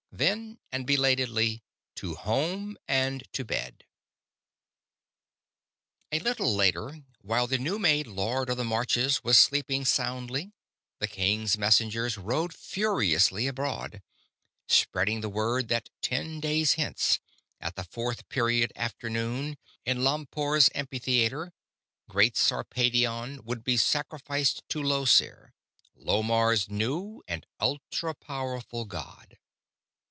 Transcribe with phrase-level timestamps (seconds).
[0.13, 1.63] Then, and belatedly,
[1.95, 3.85] to home and to bed.
[6.11, 10.51] A little later, while the new made Lord of the Marches was sleeping soundly,
[10.99, 14.03] the king's messengers rode furiously abroad,
[14.67, 17.19] spreading the word that ten days hence,
[17.59, 21.51] at the fourth period after noon, in Lompoar's Amphitheater,
[22.07, 25.53] Great Sarpedion would be sacrificed to Llosir,
[25.95, 29.37] Lomarr's new and Ultra powerful god.